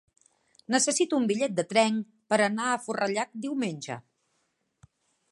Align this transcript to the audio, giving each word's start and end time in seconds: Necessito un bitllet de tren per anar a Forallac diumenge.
Necessito 0.75 1.17
un 1.17 1.25
bitllet 1.31 1.51
de 1.59 1.65
tren 1.73 1.99
per 2.33 2.39
anar 2.45 2.69
a 2.69 2.79
Forallac 2.85 3.35
diumenge. 3.43 3.99